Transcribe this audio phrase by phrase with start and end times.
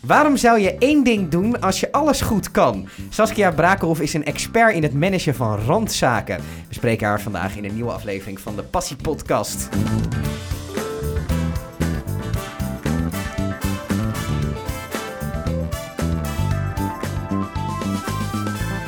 [0.00, 2.88] Waarom zou je één ding doen als je alles goed kan?
[3.08, 6.36] Saskia Brakelhoff is een expert in het managen van randzaken.
[6.68, 9.68] We spreken haar vandaag in een nieuwe aflevering van de Passie Podcast.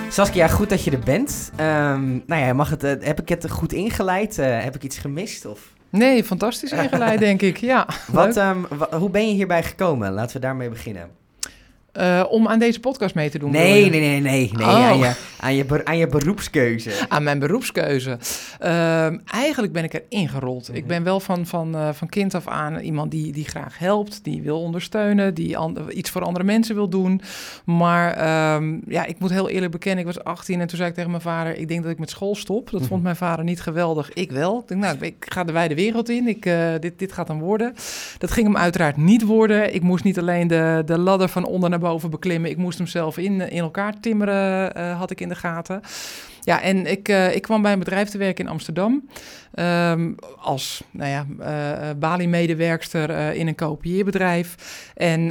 [0.08, 1.52] Saskia, goed dat je er bent.
[1.56, 4.38] Ehm, nou ja, mag het, eh, heb ik het goed ingeleid?
[4.38, 5.46] Eh, heb ik iets gemist?
[5.46, 5.72] Of?
[5.92, 7.56] Nee, fantastisch ingeleid, denk ik.
[7.56, 7.86] Ja.
[8.06, 8.36] Wat,
[8.68, 10.12] wa- hoe ben je hierbij gekomen?
[10.12, 11.10] Laten we daarmee beginnen.
[11.92, 13.50] Eh, om aan deze podcast mee te doen.
[13.50, 14.50] Nee, nee, nee, nee.
[14.52, 14.74] nee Oh.
[14.74, 16.90] aan, je, aan, je, aan je beroepskeuze.
[17.08, 18.18] Aan mijn beroepskeuze.
[18.58, 20.68] Ehm, eigenlijk ben ik er ingerold.
[20.68, 20.76] Mhm.
[20.76, 24.24] Ik ben wel van, van, eh, van kind af aan iemand die, die graag helpt,
[24.24, 25.56] die wil ondersteunen, die
[25.90, 27.20] iets voor andere mensen wil doen.
[27.64, 30.94] Maar ehm, ja, ik moet heel eerlijk bekennen, ik was 18 en toen zei ik
[30.94, 32.70] tegen mijn vader, ik denk dat ik met school stop.
[32.70, 32.88] Dat Mhm.
[32.88, 34.12] vond mijn vader niet geweldig.
[34.12, 34.58] Ik wel.
[34.58, 36.28] Ik denk, nou, ik ga de wijde wereld in.
[36.28, 37.74] Ik, eh, dit, dit gaat dan worden.
[38.18, 39.74] Dat ging hem uiteraard niet worden.
[39.74, 42.50] Ik moest niet alleen de, de ladder van onder naar boven beklimmen.
[42.50, 45.80] Ik moest hem zelf in, in elkaar timmeren, eh, had ik in de gaten.
[46.44, 49.08] Ja, en ik, eh, ik kwam bij een bedrijf te werken in Amsterdam.
[49.52, 54.56] ehm, als nou ja, eh, eh, Bali-medewerkster eh, in een kopieerbedrijf.
[54.94, 55.28] En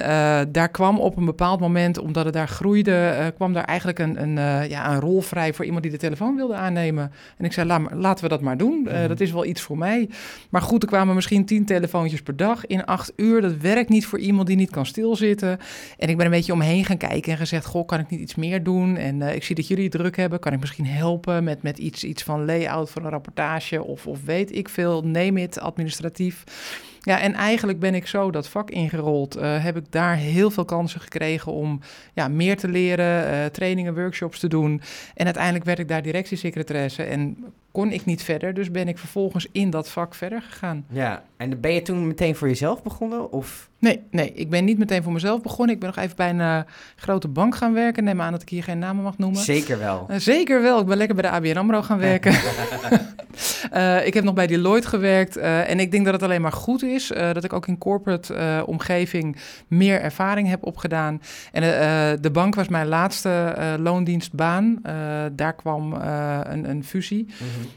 [0.52, 4.70] daar kwam op een bepaald moment, omdat het daar groeide, kwam daar eigenlijk een, een,
[4.70, 7.12] ja, een rol vrij voor iemand die de telefoon wilde aannemen.
[7.38, 8.82] En ik zei, Laat laten we dat maar doen.
[8.82, 9.08] Mhm.
[9.08, 10.10] Dat is wel iets voor mij.
[10.50, 13.42] Maar goed, er kwamen misschien tien telefoontjes per dag in acht uur.
[13.42, 15.60] Dat werkt niet voor iemand die niet kan stilzitten.
[15.98, 18.36] En ik ben een beetje omheen gaan kijken en gezegd: Goh, kan ik niet iets
[18.36, 18.98] meer doen?
[18.98, 20.40] En ik zie dat jullie het druk hebben.
[20.40, 21.01] Kan ik misschien helpen
[21.44, 25.38] met, met iets, iets van layout voor een rapportage of, of weet ik veel, neem
[25.38, 26.44] het administratief.
[27.04, 29.36] Ja, en eigenlijk ben ik zo dat vak ingerold.
[29.36, 31.80] Eh, heb ik daar heel veel kansen gekregen om
[32.14, 34.82] ja, meer te leren, eh, trainingen, workshops te doen.
[35.16, 37.38] En uiteindelijk werd ik daar directiesecretaresse en
[37.72, 38.54] kon ik niet verder.
[38.54, 40.86] Dus ben ik vervolgens in dat vak verder gegaan.
[40.90, 43.32] Ja, en ben je toen meteen voor jezelf begonnen?
[43.32, 43.70] Of?
[43.80, 45.74] Nee, nee, ik ben niet meteen voor mezelf begonnen.
[45.76, 46.60] Ik ben nog even bij een eh,
[46.96, 48.04] grote bank gaan werken.
[48.04, 49.42] Neem aan dat ik hier geen namen mag noemen.
[49.42, 50.08] Zeker wel.
[50.18, 50.80] Zeker wel.
[50.80, 52.34] Ik ben lekker bij de ABN AMRO gaan werken.
[54.06, 55.38] Ik heb nog bij Deloitte gewerkt.
[55.38, 58.34] en ik denk dat het alleen maar goed is eh, dat ik ook in corporate
[58.34, 59.38] eh, omgeving
[59.68, 61.22] meer ervaring heb opgedaan.
[61.52, 64.80] En eh, de bank was mijn laatste loondienstbaan.
[65.32, 67.28] Daar kwam een, een fusie,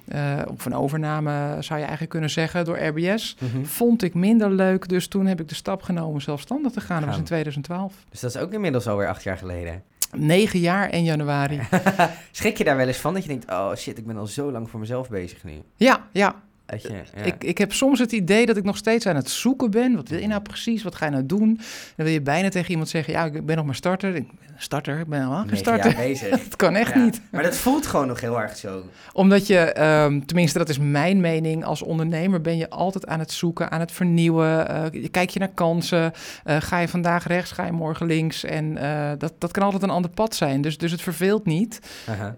[0.08, 3.36] Mhm, of een overname zou je eigenlijk kunnen zeggen, door RBS.
[3.40, 3.64] mhm.
[3.64, 7.00] Vond ik minder leuk, dus toen heb ik de stap genomen zelfstandig te gaan.
[7.00, 7.94] Dat was in 2012.
[8.10, 9.82] Dus dat is ook inmiddels alweer acht jaar geleden.
[10.16, 11.60] Negen jaar en januari.
[12.30, 14.50] Schrik je daar wel eens van dat je denkt, oh shit, ik ben al zo
[14.52, 15.52] lang voor mezelf bezig nu?
[15.76, 16.34] Ja, ja.
[16.66, 17.22] Je, ja.
[17.22, 19.94] Ik, ik heb soms het idee dat ik nog steeds aan het zoeken ben.
[19.96, 20.82] Wat wil je nou precies?
[20.82, 21.54] Wat ga je nou doen?
[21.96, 24.14] Dan wil je bijna tegen iemand zeggen: Ja, ik ben nog maar starter.
[24.14, 24.26] Ik
[24.56, 25.94] starter, ik ben al lang Negen starter.
[26.48, 27.04] Dat kan echt Ja.
[27.04, 27.20] niet.
[27.30, 28.82] Maar dat voelt gewoon nog heel erg zo.
[29.12, 31.64] Omdat je, ehm, tenminste, dat is mijn mening.
[31.64, 34.68] Als ondernemer ben je altijd aan het zoeken, aan het vernieuwen.
[34.68, 36.12] Eh, je kijk je naar kansen.
[36.44, 38.44] Eh, ga je vandaag rechts, ga je morgen links.
[38.44, 40.60] En eh, dat, dat kan altijd een ander pad zijn.
[40.60, 41.78] Dus, dus het verveelt niet.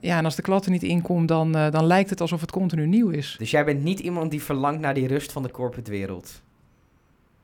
[0.00, 2.50] Ja, en als de klant er niet inkomt, dan, eh, dan lijkt het alsof het
[2.50, 3.34] continu nieuw is.
[3.38, 6.42] Dus jij bent niet iemand die verlangt naar die rust van de corporate wereld.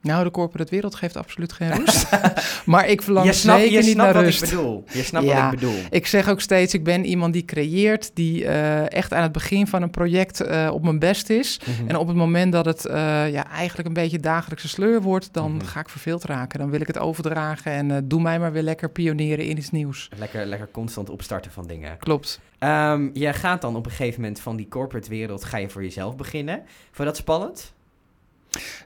[0.02, 2.06] Nou, de corporate wereld geeft absoluut geen rust.
[2.66, 4.42] maar ik verlang je snapt, zeker je niet snapt naar wat rust.
[4.42, 4.84] ik bedoel.
[4.92, 5.44] Je snapt Ja.
[5.44, 5.78] wat ik bedoel.
[5.90, 9.66] Ik zeg ook steeds, ik ben iemand die creëert, die eh, echt aan het begin
[9.66, 11.60] van een project eh, op mijn best is.
[11.64, 11.88] Mhm.
[11.88, 12.94] En op het moment dat het eh,
[13.32, 15.64] ja, eigenlijk een beetje dagelijkse sleur wordt, dan Mhm.
[15.64, 16.58] ga ik verveeld raken.
[16.58, 20.08] Dan wil ik het overdragen en doe mij maar weer lekker pionieren in iets nieuws.
[20.18, 21.96] Lekker, lekker constant opstarten van dingen.
[21.98, 22.40] Klopt.
[22.58, 25.82] Ehm je gaat dan op een gegeven moment van die corporate wereld, ga je voor
[25.82, 26.54] jezelf beginnen.
[26.84, 27.72] Vond je dat spannend?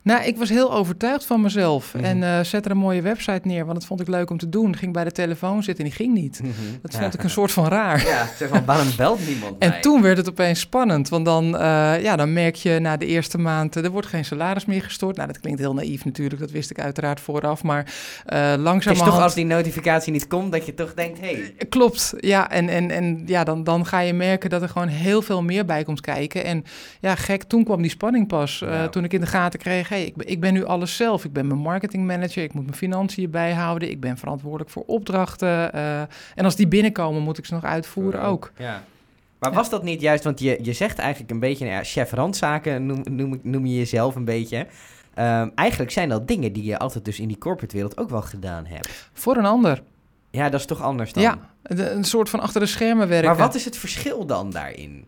[0.03, 2.05] Nou, ik was heel overtuigd van mezelf Mhm.
[2.05, 4.49] en eh zette er een mooie website neer, want dat vond ik leuk om te
[4.49, 4.77] doen.
[4.77, 6.41] Ging bij de telefoon zitten en die ging niet.
[6.83, 8.07] Dat vond ik een soort van raar.
[8.07, 9.81] Ja, zo van, waarom belt niemand En mij?
[9.81, 13.39] toen werd het opeens spannend, want dan, eh, ja, dan merk je na de eerste
[13.39, 15.17] maand, eh, er wordt geen salaris meer gestort.
[15.17, 17.95] Nou, dat klinkt heel naïef natuurlijk, dat wist ik uiteraard vooraf, maar
[18.27, 21.67] eh Het is toch als die notificatie niet komt, dat je toch denkt, hé, hey,
[21.69, 25.23] Klopt, ja, en, en, en ja, dan, dan ga je merken dat er gewoon heel
[25.23, 26.45] veel meer bij komt kijken.
[26.45, 26.65] En
[27.01, 28.59] ja, gek, toen kwam die spanning pas.
[28.59, 28.89] Ja.
[28.89, 31.25] toen ik in de gaten kreeg, hey, ik, ben- ik ben nu alles zelf.
[31.25, 35.73] Ik ben mijn marketingmanager, ik moet mijn financiën bijhouden, ik ben verantwoordelijk voor opdrachten.
[35.73, 36.01] eh,
[36.35, 38.53] en als die binnenkomen, moet ik ze nog uitvoeren ook.
[38.59, 38.83] Ja.
[39.39, 42.13] Maar was dat niet juist, want je, je zegt eigenlijk een beetje, nou ja, chef
[42.13, 44.67] randzaken noem, noem, ik- noem je jezelf een beetje.
[45.15, 48.23] Ehm, eigenlijk zijn dat dingen die je altijd dus in die corporate wereld ook wel
[48.23, 49.11] gedaan hebt.
[49.13, 49.83] Voor een ander.
[50.31, 51.23] Ja, dat is toch anders dan?
[51.23, 53.29] Ja, de- een soort van achter de schermen werken.
[53.29, 55.05] Maar wat is het verschil dan daarin?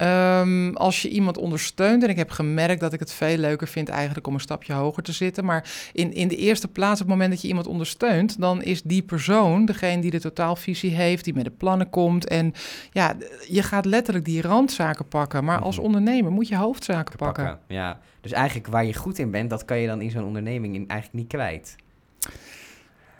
[0.00, 3.88] Ehm, als je iemand ondersteunt, en ik heb gemerkt dat ik het veel leuker vind
[3.88, 5.44] eigenlijk om een stapje hoger te zitten.
[5.44, 8.82] Maar in, in de eerste plaats, op het moment dat je iemand ondersteunt, dan is
[8.82, 12.28] die persoon degene die de totaalvisie heeft, die met de plannen komt.
[12.28, 12.52] En
[12.92, 13.16] ja,
[13.48, 15.44] je gaat letterlijk die randzaken pakken.
[15.44, 15.84] Maar als Mhm.
[15.84, 17.58] ondernemer moet je hoofdzaken pakken.
[17.68, 20.74] Ja, dus eigenlijk waar je goed in bent, dat kan je dan in zo'n onderneming
[20.74, 21.76] in eigenlijk niet kwijt.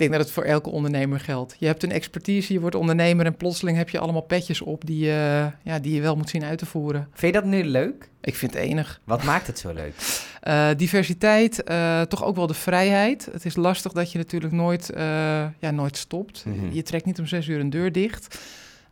[0.01, 1.57] Denk dat het voor elke ondernemer geldt.
[1.59, 5.07] Je hebt een expertise, je wordt ondernemer en plotseling heb je allemaal petjes op die,
[5.07, 7.09] uh, ja, die je wel moet zien uit te voeren.
[7.13, 8.09] Vind je dat nu leuk?
[8.21, 9.01] Ik vind het enig.
[9.05, 9.95] Wat maakt het zo leuk?
[10.49, 13.29] Uh, diversiteit, uh, toch ook wel de vrijheid.
[13.33, 14.91] Het is lastig dat je natuurlijk nooit,
[15.59, 16.45] ja, nooit stopt.
[16.47, 16.73] Mm -hmm.
[16.73, 18.39] Je trekt niet om zes uur een deur dicht.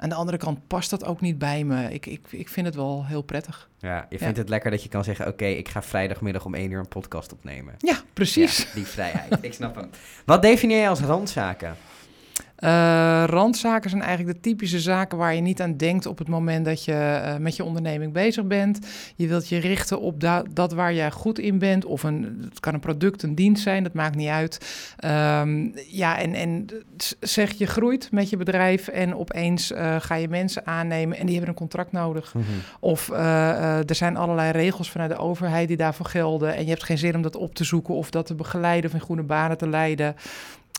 [0.00, 1.92] Aan de andere kant past dat ook niet bij me.
[1.92, 3.68] Ik, ik, ik vind het wel heel prettig.
[3.78, 5.26] Ja, je vindt het lekker dat je kan zeggen...
[5.26, 7.74] oké, okay, ik ga vrijdagmiddag om één uur een podcast opnemen.
[7.78, 8.58] Ja, precies.
[8.58, 9.90] Ja, die vrijheid, ik snap hem.
[10.24, 11.76] Wat definieer je als randzaken?
[12.58, 16.64] Uh, randzaken zijn eigenlijk de typische zaken waar je niet aan denkt op het moment
[16.64, 18.78] dat je uh, met je onderneming bezig bent.
[19.16, 21.84] Je wilt je richten op da dat waar jij goed in bent.
[21.84, 24.58] Of een, het kan een product, een dienst zijn, dat maakt niet uit.
[25.04, 26.66] Um, ja, en, en
[27.20, 31.34] zeg je groeit met je bedrijf en opeens uh, ga je mensen aannemen en die
[31.34, 32.34] hebben een contract nodig.
[32.34, 32.60] Mm -hmm.
[32.80, 36.54] Of er zijn allerlei regels vanuit de overheid die daarvoor gelden.
[36.54, 38.96] En je hebt geen zin om dat op te zoeken of dat te begeleiden of
[38.96, 40.16] in groene banen te leiden.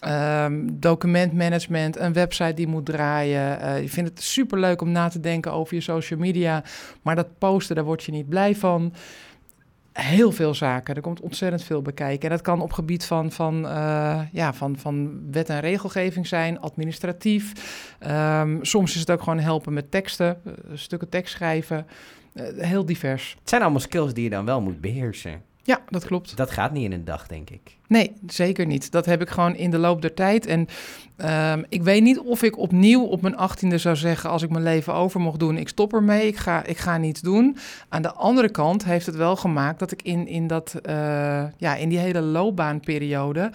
[0.08, 3.82] Um, documentmanagement, een website die moet draaien.
[3.82, 6.64] Je vindt het superleuk om na te denken over je social media,
[7.02, 8.94] maar dat posten, daar word je niet blij van.
[9.94, 12.30] Heel veel zaken, er komt ontzettend veel bekijken.
[12.30, 16.60] En dat kan op gebied van, van, uh, ja, van, van wet en regelgeving zijn,
[16.60, 17.54] administratief.
[18.08, 21.86] Um, soms is het ook gewoon helpen met teksten, uh, stukken tekst schrijven.
[22.58, 23.36] heel divers.
[23.40, 25.42] Het zijn allemaal skills die je dan wel moet beheersen.
[25.70, 26.38] Ja, dat klopt.
[26.38, 27.78] Dat gaat niet in een dag, denk ik.
[27.88, 28.92] Nee, zeker niet.
[28.92, 30.46] Dat heb ik gewoon in de loop der tijd.
[30.46, 30.68] En
[31.54, 34.30] um, ik weet niet of ik opnieuw op mijn achttiende zou zeggen...
[34.30, 37.22] als ik mijn leven over mocht doen, ik stop ermee, ik ga, ik ga niets
[37.22, 37.58] doen.
[37.90, 40.94] Aan de andere kant heeft het wel gemaakt dat ik in, in, dat, uh,
[41.58, 43.52] ja, in die hele loopbaanperiode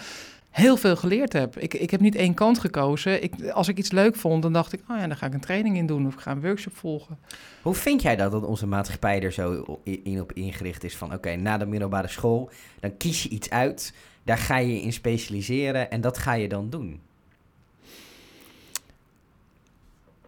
[0.54, 1.58] heel veel geleerd heb.
[1.58, 3.22] Ik, ik heb niet één kant gekozen.
[3.22, 5.40] Ik, als ik iets leuk vond, dan dacht ik, oh ja, dan ga ik een
[5.40, 7.18] training in doen of ik ga een workshop volgen.
[7.62, 11.16] Hoe vind jij dat, dat onze maatschappij er zo in op ingericht is van, oké,
[11.16, 15.90] okay, na de middelbare school, dan kies je iets uit, daar ga je in specialiseren
[15.90, 17.00] en dat ga je dan doen?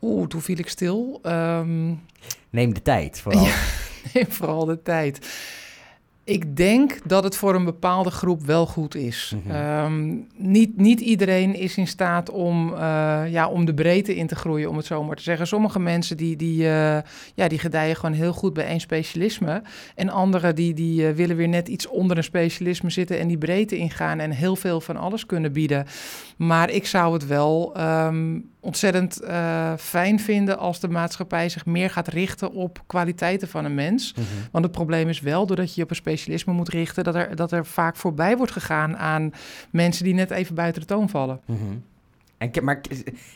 [0.01, 1.21] Oeh, toen viel ik stil.
[1.27, 2.03] Um...
[2.51, 3.45] Neem de tijd, vooral.
[4.13, 5.27] Ja, neem vooral de tijd.
[6.27, 9.35] Ik denk dat het voor een bepaalde groep wel goed is.
[9.35, 9.85] Mm -hmm.
[9.85, 12.79] um, niet, niet iedereen is in staat om, uh,
[13.29, 15.47] ja, om de breedte in te groeien, om het zo maar te zeggen.
[15.47, 16.99] Sommige mensen die, die, uh,
[17.35, 19.63] ja, die gedijen gewoon heel goed bij één specialisme.
[19.95, 23.39] En anderen die, die uh, willen weer net iets onder een specialisme zitten en die
[23.39, 25.87] breedte ingaan en heel veel van alles kunnen bieden.
[26.37, 31.91] Maar ik zou het wel um, ontzettend uh, fijn vinden als de maatschappij zich meer
[31.91, 34.15] gaat richten op kwaliteiten van een mens.
[34.15, 34.49] Mm -hmm.
[34.51, 37.37] Want het probleem is wel, doordat je je op een specialisme moet richten, dat er,
[37.37, 39.33] dat er vaak voorbij wordt gegaan aan
[39.71, 41.41] mensen die net even buiten de toon vallen.
[41.45, 41.85] Mm -hmm.
[42.39, 42.81] en, maar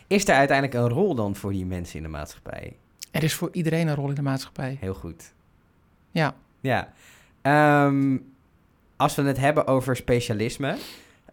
[0.06, 2.76] is er uiteindelijk een rol dan voor die mensen in de maatschappij?
[3.10, 4.76] Er is voor iedereen een rol in de maatschappij.
[4.80, 5.32] Heel goed.
[6.10, 6.34] Ja.
[6.60, 6.92] Ja.
[7.86, 8.32] Um,
[8.96, 10.76] als we het hebben over specialisme,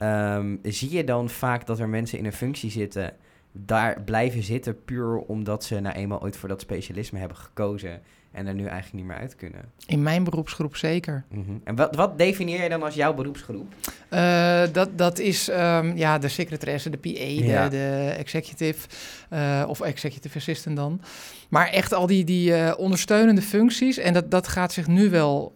[0.01, 3.13] um, zie je dan vaak dat er mensen in een functie zitten
[3.59, 8.01] daar blijven zitten puur omdat ze nou eenmaal ooit voor dat specialisme hebben gekozen
[8.31, 9.61] en er nu eigenlijk niet meer uit kunnen.
[9.85, 11.23] In mijn beroepsgroep zeker.
[11.29, 11.61] Mm -hmm.
[11.63, 13.73] En wat, wat definieer je dan als jouw beroepsgroep?
[14.09, 17.63] Uh, dat, dat is um, ja, de secretaresse, de PA, ja.
[17.63, 18.87] de, de, executive
[19.33, 21.01] uh, of executive assistant dan.
[21.49, 23.97] Maar echt al die, die uh, ondersteunende functies.
[23.97, 25.55] En dat, dat gaat zich nu wel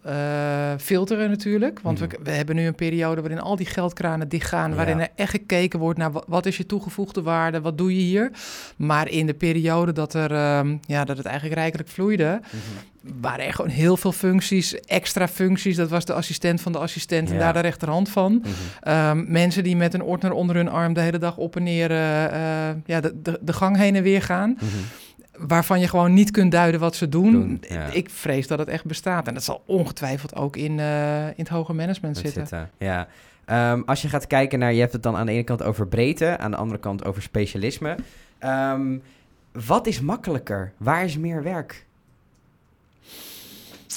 [0.78, 1.80] filteren natuurlijk.
[1.80, 2.18] Want mm -hmm.
[2.18, 4.76] we, we hebben nu een periode waarin al die geldkranen dichtgaan.
[4.76, 5.04] Waarin ja.
[5.04, 8.32] er echt gekeken wordt naar wat, wat is je toegevoegde waarde, wat doe je hier.
[8.78, 12.42] Maar in de periode dat, er, um, ja, dat het eigenlijk rijkelijk vloeide...
[12.52, 12.60] Mm
[13.20, 15.76] waren er gewoon heel veel functies, extra functies.
[15.76, 17.40] Dat was de assistent van de assistent en ja.
[17.40, 18.44] daar de rechterhand van.
[18.44, 18.94] -hmm.
[18.94, 21.92] um, mensen die met een ordner onder hun arm de hele dag op en neer
[21.92, 22.30] uh, uh,
[22.86, 24.58] ja, de, de, de, gang heen en weer gaan.
[24.60, 25.48] -hmm.
[25.48, 27.32] Waarvan je gewoon niet kunt duiden wat ze doen.
[27.32, 27.86] doen ja.
[27.86, 29.28] Ik vrees dat het echt bestaat.
[29.28, 32.48] En dat zal ongetwijfeld ook in, uh, in het hoger management zitten.
[32.48, 32.70] zitten.
[32.78, 33.08] Ja.
[33.72, 35.88] Um, als je gaat kijken naar, je hebt het dan aan de ene kant over
[35.88, 37.96] breedte, aan de andere kant over specialisme.
[38.40, 39.02] Um,
[39.52, 40.74] wat is makkelijker?
[40.78, 41.86] Waar is meer werk?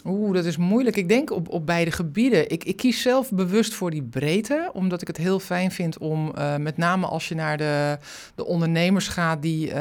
[0.04, 0.96] Oeh, dat is moeilijk.
[0.96, 2.50] Ik denk op, op beide gebieden.
[2.50, 6.32] Ik, ik kies zelf bewust voor die breedte, omdat ik het heel fijn vind om,
[6.38, 7.98] uh, met name als je naar de,
[8.34, 9.80] de ondernemers gaat die, uh,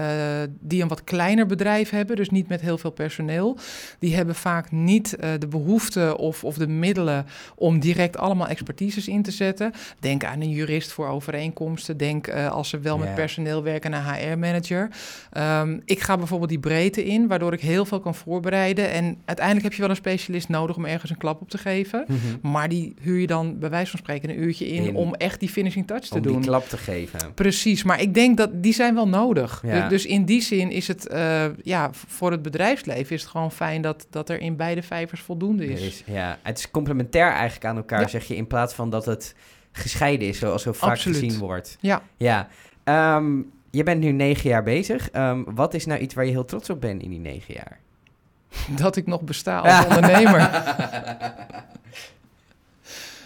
[0.59, 3.57] die een wat kleiner bedrijf hebben, dus niet met heel veel personeel,
[3.99, 9.07] die hebben vaak niet uh, de behoefte of, of de middelen om direct allemaal expertises
[9.07, 9.71] in te zetten.
[9.99, 11.97] Denk aan een jurist voor overeenkomsten.
[11.97, 13.07] Denk als ze wel yeah.
[13.07, 14.89] met personeel werken naar HR-manager.
[15.37, 18.91] Um, ik ga bijvoorbeeld die breedte in, waardoor ik heel veel kan voorbereiden.
[18.91, 22.05] En uiteindelijk heb je wel een specialist nodig om ergens een klap op te geven.
[22.07, 22.51] Mm -hmm.
[22.51, 24.95] Maar die huur je dan bij wijze van spreken een uurtje in, in.
[24.95, 26.33] om echt die finishing touch te om doen.
[26.33, 27.33] Om die klap te geven.
[27.33, 29.61] Precies, maar ik denk dat die zijn wel nodig.
[29.65, 29.87] Ja.
[29.87, 33.51] Dus, dus, in die zin is het, uh, ja, voor het bedrijfsleven is het gewoon
[33.51, 35.81] fijn dat, dat er in beide vijvers voldoende is.
[35.81, 38.07] is ja, het is complementair eigenlijk aan elkaar, ja.
[38.07, 39.35] zeg je, in plaats van dat het
[39.71, 41.17] gescheiden is, zoals zo vaak Absoluut.
[41.17, 41.77] gezien wordt.
[41.79, 42.01] Ja.
[42.17, 42.47] Ja.
[42.83, 43.41] Ehm,
[43.71, 45.09] je bent nu negen jaar bezig.
[45.09, 47.79] Ehm, wat is nou iets waar je heel trots op bent in die negen jaar?
[48.81, 50.49] Dat ik nog besta als ondernemer.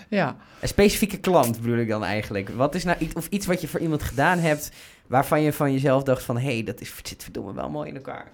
[0.10, 0.36] Ja.
[0.60, 2.50] Een specifieke klant bedoel ik dan eigenlijk.
[2.50, 4.72] Wat is nou iets, of iets wat je voor iemand gedaan hebt
[5.08, 6.38] waarvan je van jezelf dacht van...
[6.38, 8.32] hé, hey, dat is, zit verdomme wel mooi in elkaar.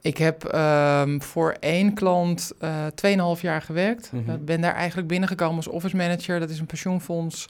[0.00, 4.10] Ik heb ehm, voor één klant eh 2,5 jaar gewerkt.
[4.12, 6.40] Ik ben daar eigenlijk binnengekomen als office manager.
[6.40, 7.48] Dat is een pensioenfonds.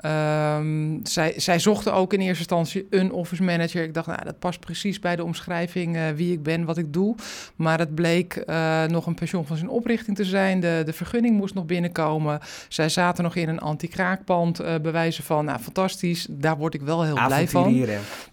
[0.00, 3.82] Ehm, zij, zij zochten ook in eerste instantie een office manager.
[3.82, 6.92] Ik dacht, nou, dat past precies bij de omschrijving eh, wie ik ben, wat ik
[6.92, 7.14] doe.
[7.56, 10.60] Maar het bleek eh, nog een pensioenfonds in oprichting te zijn.
[10.60, 12.40] De, de vergunning moest nog binnenkomen.
[12.68, 14.60] Zij zaten nog in een anti-kraakpand.
[14.60, 16.26] eh bewijzen van, nou, fantastisch.
[16.30, 17.86] Daar word ik wel heel blij van.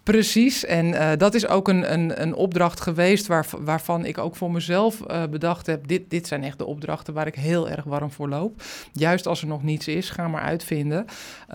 [0.04, 4.52] Precies, en dat is ook een, een, een opdracht geweest waar, waarvan ik ook voor
[4.52, 5.88] mezelf bedacht heb.
[5.88, 8.62] Dit, dit zijn echt de opdrachten waar ik heel erg warm voor loop.
[8.92, 11.06] Juist als er nog niets is, ga maar uitvinden.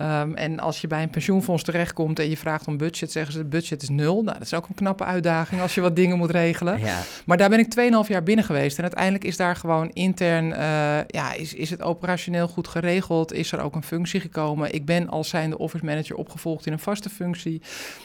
[0.03, 3.39] Ehm, en als je bij een pensioenfonds terechtkomt en je vraagt om budget, zeggen ze
[3.39, 4.23] het budget is nul.
[4.23, 6.79] Nou, dat is ook een knappe uitdaging als je wat dingen moet regelen.
[6.79, 6.99] Ja.
[7.25, 8.77] Maar daar ben ik 2,5 jaar binnen geweest.
[8.77, 13.33] En uiteindelijk is daar gewoon intern, eh, ja, is, is het operationeel goed geregeld?
[13.33, 14.73] Is er ook een functie gekomen?
[14.73, 17.61] Ik ben als zijnde office manager opgevolgd in een vaste functie.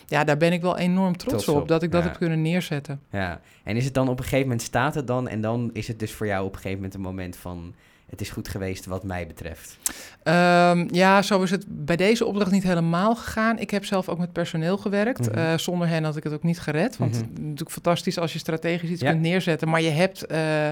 [0.07, 2.09] Ja, daar ben ik wel enorm trots, Trots op, op, dat ik dat ja.
[2.09, 3.01] heb kunnen neerzetten.
[3.11, 3.41] ja.
[3.65, 5.29] En is het dan op een gegeven moment staat het dan...
[5.29, 7.75] en dan is het dus voor jou op een gegeven moment een moment van...
[8.11, 9.77] het is goed geweest wat mij betreft.
[10.23, 13.59] Ehm, ja, zo is het bij deze opdracht niet helemaal gegaan.
[13.59, 15.21] Ik heb zelf ook met personeel gewerkt.
[15.31, 15.39] Mhm.
[15.39, 16.97] Eh, zonder hen had ik het ook niet gered.
[16.97, 17.21] Want Mhm.
[17.21, 19.11] het is natuurlijk fantastisch als je strategisch iets Ja.
[19.11, 19.69] kunt neerzetten.
[19.69, 20.67] Maar je hebt eh,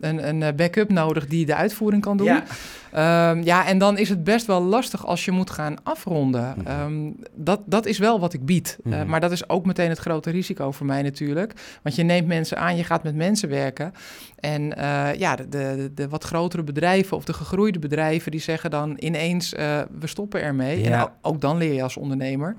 [0.00, 2.26] een, een backup nodig die de uitvoering kan doen.
[2.26, 2.44] Ja.
[2.92, 6.54] Ehm, ja, en dan is het best wel lastig als je moet gaan afronden.
[6.56, 6.66] Mhm.
[6.66, 8.78] Ehm, dat, dat is wel wat ik bied.
[8.84, 9.06] Eh, Mhm.
[9.08, 11.52] maar dat is ook meteen het grote risico voor mij natuurlijk.
[11.82, 13.92] Want je neemt mensen aan, je gaat met mensen werken.
[14.40, 18.30] En eh, ja, de, de, de wat grotere bedrijven of de gegroeide bedrijven...
[18.30, 20.82] die zeggen dan ineens, eh, we stoppen ermee.
[20.82, 21.00] Ja.
[21.02, 22.54] En ook, dan leer je als ondernemer.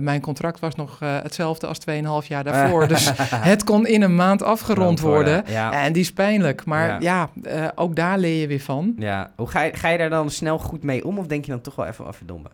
[0.00, 2.88] Mijn contract was nog hetzelfde als 2,5 jaar daarvoor.
[2.94, 5.44] dus het kon in een maand afgerond worden.
[5.46, 5.72] Ja.
[5.72, 6.64] En die is pijnlijk.
[6.64, 7.28] Maar Ja.
[7.42, 8.94] ja, ook daar leer je weer van.
[8.98, 9.30] ja.
[9.38, 11.18] Hoe ga je, ga je daar dan snel goed mee om?
[11.18, 12.48] Of denk je dan toch wel even af verdomme?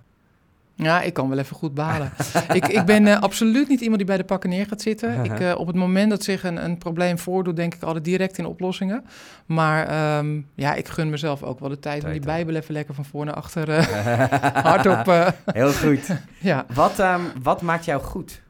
[0.74, 2.12] Ja, ik kan wel even goed balen.
[2.52, 5.18] ik, ik ben eh, absoluut niet iemand die bij de pakken neer gaat zitten.
[5.24, 8.38] Ik, eh, op het moment dat zich een, een probleem voordoet, denk ik altijd direct
[8.38, 9.04] in oplossingen.
[9.46, 12.20] Maar ehm, ja, ik gun mezelf ook wel de tijd om die?
[12.20, 14.28] Bijbel even lekker van voor naar achter eh,
[14.70, 15.34] hardop.
[15.44, 16.08] Heel goed.
[16.38, 16.66] ja.
[16.74, 18.42] Wat, ehm, wat maakt jou goed?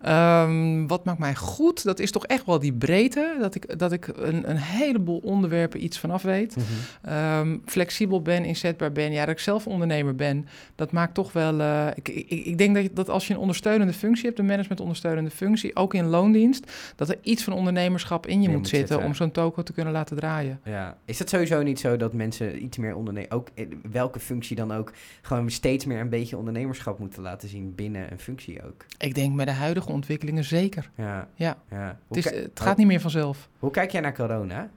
[0.00, 1.84] Ehm, wat maakt mij goed?
[1.84, 3.36] Dat is toch echt wel die breedte.
[3.40, 6.56] Dat ik, dat ik een, een heleboel onderwerpen iets vanaf weet.
[7.02, 9.12] Ehm, flexibel ben, inzetbaar ben.
[9.12, 10.46] Ja, dat ik zelf ondernemer ben.
[10.74, 11.60] Dat maakt toch wel...
[11.60, 14.38] eh, ik, ik, ik denk dat, dat als je een ondersteunende functie hebt...
[14.38, 16.72] een management ondersteunende functie, ook in loondienst...
[16.96, 18.88] dat er iets van ondernemerschap in je moet, moet zitten...
[18.88, 19.06] zitten.
[19.06, 20.60] om zo'n toko te kunnen laten draaien.
[20.64, 20.96] Ja.
[21.04, 24.72] Is het sowieso niet zo dat mensen iets meer ondernemen, ook in welke functie dan
[24.72, 28.84] ook, gewoon steeds meer een beetje ondernemerschap moeten laten zien binnen een functie ook?
[28.98, 30.90] Ik denk met de huidige ontwikkelingen zeker.
[30.96, 31.28] Ja.
[31.34, 31.56] Ja.
[31.70, 31.98] ja.
[32.08, 33.48] Het, is, het gaat niet meer vanzelf.
[33.58, 34.70] hoe kijk jij naar corona?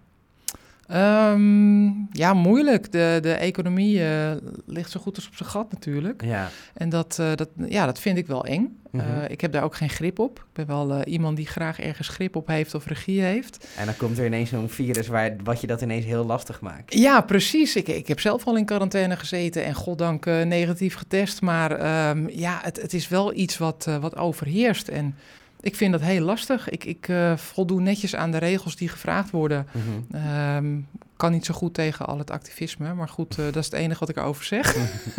[0.89, 2.91] Ehm, ja, moeilijk.
[2.91, 4.31] De, de economie eh,
[4.65, 6.23] ligt zo goed als op zijn gat natuurlijk.
[6.23, 6.49] Ja.
[6.73, 8.77] En dat, eh, dat, ja, dat vind ik wel eng.
[8.91, 9.05] Mhm.
[9.05, 10.37] Eh, ik heb daar ook geen grip op.
[10.37, 13.67] Ik ben wel iemand die graag ergens grip op heeft of regie heeft.
[13.77, 16.93] En dan komt er ineens zo'n virus waar, wat je dat ineens heel lastig maakt.
[16.93, 17.75] Ja, precies.
[17.75, 21.41] Ik, ik heb zelf al in quarantaine gezeten en goddank negatief getest.
[21.41, 24.87] Maar ehm, ja, het, het is wel iets wat, wat overheerst.
[24.87, 25.15] En
[25.59, 26.69] ik vind dat heel lastig.
[26.69, 29.67] Ik, ik eh, voldoe netjes aan de regels die gevraagd worden.
[29.71, 30.23] Mhm.
[30.23, 30.77] Ehm,
[31.17, 33.99] kan niet zo goed tegen al het activisme, maar goed, eh, dat is het enige
[33.99, 34.75] wat ik erover zeg.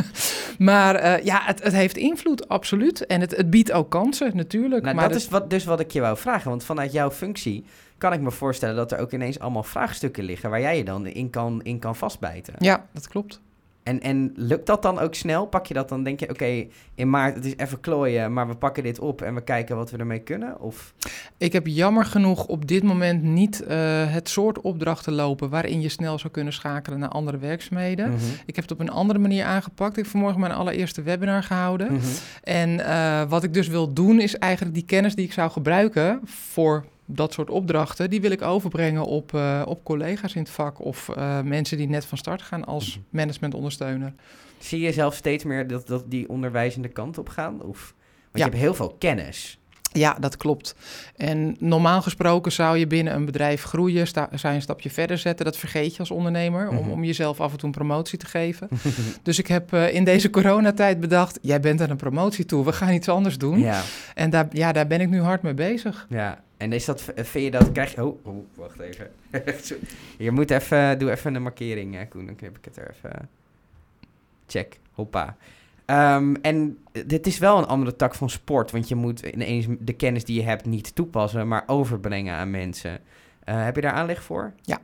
[0.58, 3.06] maar eh, ja, het, het heeft invloed, absoluut.
[3.06, 4.82] En het, het biedt ook kansen, natuurlijk.
[4.82, 6.50] Nou, maar dat is wat, dus wat ik je wou vragen.
[6.50, 7.64] Want vanuit jouw functie
[7.98, 11.06] kan ik me voorstellen dat er ook ineens allemaal vraagstukken liggen waar jij je dan
[11.06, 12.54] in kan, in kan vastbijten.
[12.58, 13.40] Ja, dat klopt.
[13.82, 15.46] En, en lukt dat dan ook snel?
[15.46, 18.54] Pak je dat dan, denk je, oké, in maart het is even klooien, maar we
[18.54, 20.60] pakken dit op en we kijken wat we ermee kunnen?
[20.60, 20.94] Of,
[21.38, 23.78] Ik heb jammer genoeg op dit moment niet eh,
[24.12, 28.10] het soort opdrachten lopen waarin je snel zou kunnen schakelen naar andere werkzaamheden.
[28.10, 28.20] Mhm.
[28.46, 29.90] Ik heb het op een andere manier aangepakt.
[29.90, 31.92] Ik heb vanmorgen mijn allereerste webinar gehouden.
[31.92, 32.04] Mhm.
[32.42, 36.20] En eh, wat ik dus wil doen, is eigenlijk die kennis die ik zou gebruiken
[36.24, 40.84] voor dat soort opdrachten, die wil ik overbrengen op, eh, op collega's in het vak
[40.84, 43.04] of eh, mensen die net van start gaan als Mhm.
[43.10, 44.12] managementondersteuner.
[44.58, 47.62] Zie je zelf steeds meer dat, dat die onderwijzende kant op gaan?
[47.62, 47.98] Of, want
[48.32, 48.44] Ja.
[48.44, 49.59] je hebt heel veel kennis.
[49.92, 50.74] Ja, dat klopt.
[51.16, 55.18] En normaal gesproken zou je binnen een bedrijf groeien, sta, zou je een stapje verder
[55.18, 55.44] zetten.
[55.44, 56.90] Dat vergeet je als ondernemer, om, Mhm.
[56.90, 58.68] om jezelf af en toe een promotie te geven.
[59.22, 62.72] Dus ik heb eh, in deze coronatijd bedacht, jij bent aan een promotie toe, we
[62.72, 63.58] gaan iets anders doen.
[63.58, 63.82] ja,
[64.14, 66.06] En daar, ja, daar ben ik nu hard mee bezig.
[66.08, 66.40] ja.
[66.56, 69.10] En is dat, vind je dat, krijg je, oh, oh wacht even.
[70.18, 73.28] je moet even, doe even een markering, hè, Koen, dan heb ik het er even.
[74.46, 75.36] check, hoppa.
[75.90, 79.92] Ehm, en dit is wel een andere tak van sport, want je moet ineens de
[79.92, 82.98] kennis die je hebt niet toepassen, maar overbrengen aan mensen.
[83.44, 84.52] Eh, heb je daar aanleg voor?
[84.62, 84.78] Ja.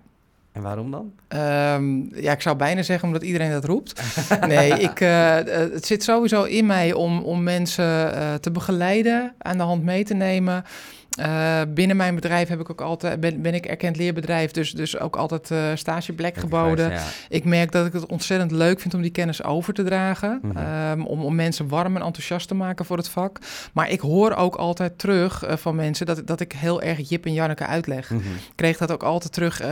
[0.52, 1.12] En waarom dan?
[1.28, 4.02] Ehm, ja, ik zou bijna zeggen omdat iedereen dat roept.
[4.46, 5.34] Nee, ik, uh,
[5.72, 10.04] het zit sowieso in mij om, om mensen uh, te begeleiden, aan de hand mee
[10.04, 10.64] te nemen.
[11.18, 14.98] Uh, binnen mijn bedrijf heb ik ook altijd, ben, ben ik erkend leerbedrijf, dus, dus
[14.98, 16.90] ook altijd uh, stageplek geboden.
[16.90, 17.02] Ja.
[17.28, 20.38] Ik merk dat ik het ontzettend leuk vind om die kennis over te dragen.
[20.42, 20.90] Mm -hmm.
[20.90, 23.38] um, om, om mensen warm en enthousiast te maken voor het vak.
[23.72, 27.26] Maar ik hoor ook altijd terug uh, van mensen dat, dat ik heel erg Jip
[27.26, 28.10] en Janneke uitleg.
[28.10, 28.34] Mm -hmm.
[28.34, 29.62] Ik kreeg dat ook altijd terug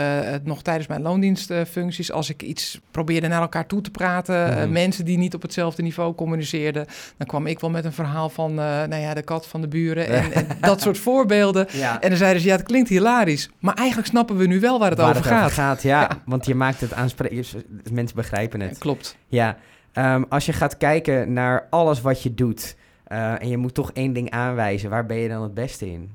[0.42, 2.12] nog tijdens mijn loondienstfuncties.
[2.12, 4.72] Als ik iets probeerde naar elkaar toe te praten, mm -hmm.
[4.72, 6.86] mensen die niet op hetzelfde niveau communiceerden,
[7.16, 10.08] dan kwam ik wel met een verhaal van, nou ja, de kat van de buren
[10.08, 11.33] en, en dat soort voorbeelden.
[11.72, 12.00] Ja.
[12.00, 13.50] En dan zeiden ze, ja, het klinkt hilarisch.
[13.58, 15.44] Maar eigenlijk snappen we nu wel waar het waar over het gaat.
[15.44, 16.00] Over gaat ja.
[16.00, 16.08] ja.
[16.26, 17.62] want je maakt het aanspreekbaar.
[17.92, 18.70] Mensen begrijpen het.
[18.70, 19.16] Ja, klopt.
[19.26, 19.56] Ja,
[19.94, 22.76] um, als je gaat kijken naar alles wat je doet...
[23.08, 26.10] Uh, en je moet toch één ding aanwijzen, waar ben je dan het beste in?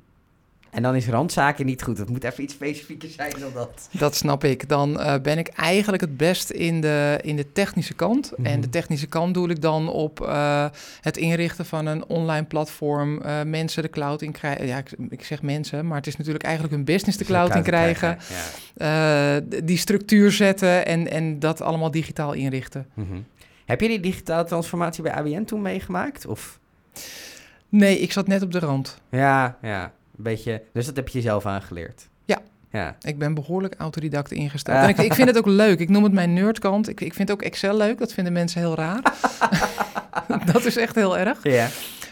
[0.72, 1.98] En dan is randzaken niet goed.
[1.98, 3.90] Het moet even iets specifieker zijn dan dat.
[3.92, 4.70] Dat snap ik.
[4.70, 8.32] Dan uh, ben ik eigenlijk het best in de, in de technische kant.
[8.32, 8.54] Mm -hmm.
[8.54, 10.66] En de technische kant doe ik dan op uh,
[11.02, 13.22] het inrichten van een online platform.
[13.22, 14.68] Uh, mensen de cloud in krijgen.
[14.68, 17.64] Ja, ik, ik, zeg mensen, maar het is natuurlijk eigenlijk hun business de cloud, in
[17.64, 18.18] krijgen.
[18.18, 19.60] krijgen ja.
[19.64, 22.88] die structuur zetten en, en dat allemaal digitaal inrichten.
[22.94, 23.26] Mm -hmm.
[23.66, 26.26] Heb je die digitale transformatie bij ABN toen meegemaakt?
[26.26, 26.60] Of?
[27.70, 29.02] Nee, ik zat net op de rand.
[29.10, 29.92] Ja, ja.
[30.22, 32.08] Beetje, dus dat heb je jezelf aangeleerd.
[32.26, 32.40] Ja.
[32.72, 32.96] ja.
[33.02, 34.78] Ik ben behoorlijk autodidact ingesteld.
[34.84, 35.80] En ik, ik, vind het ook leuk.
[35.80, 36.90] Ik noem het mijn nerdkant.
[36.90, 37.98] Ik, ik vind ook Excel leuk.
[37.98, 39.02] Dat vinden mensen heel raar.
[40.54, 41.44] dat is echt heel erg.
[41.44, 41.68] Ja.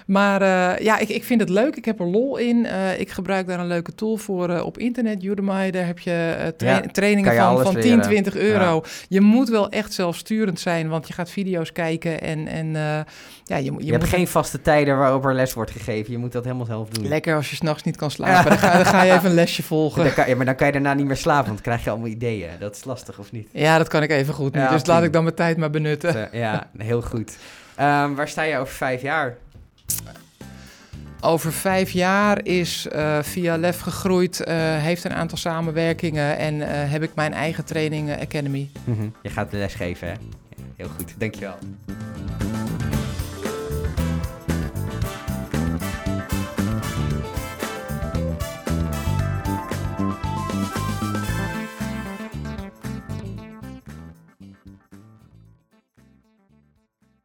[0.08, 1.76] Maar uh, ja, ik, ik vind het leuk.
[1.76, 2.66] Ik heb er lol in.
[2.66, 5.24] Uh, ik gebruik daar een leuke tool voor uh, op internet.
[5.24, 8.76] Udemy, daar heb je tra ja, trainingen van, van 10, 20 euro.
[8.76, 8.90] Ja.
[9.08, 12.48] Je moet wel echt zelfsturend zijn, want je gaat video's kijken en...
[12.48, 12.76] en
[13.48, 16.12] ja, je, je, je moet hebt geen vaste tijden waarop er les wordt gegeven.
[16.12, 17.08] Je moet dat helemaal zelf doen.
[17.08, 18.50] Lekker als je s'nachts niet kan slapen.
[18.50, 20.04] dan, ga, dan, ga, je even een lesje volgen.
[20.04, 21.90] Dan kan, ja, maar dan kan je daarna niet meer slapen, want dan krijg je
[21.90, 22.50] allemaal ideeën.
[22.60, 23.48] Dat is lastig, of niet?
[23.52, 24.64] Ja, dat kan ik even goed niet.
[24.64, 26.30] Ja, dus laat ik dan mijn tijd maar benutten.
[26.32, 27.38] Ja, heel goed.
[27.80, 29.38] Um, waar sta je over vijf jaar?
[31.22, 34.46] Over vijf jaar is uh, via LEF gegroeid, uh,
[34.78, 38.70] heeft een aantal samenwerkingen en uh, heb ik mijn eigen training Academy.
[38.84, 39.14] -hmm.
[39.22, 40.14] Je gaat de les geven, hè?
[40.76, 41.56] Heel goed, dankjewel.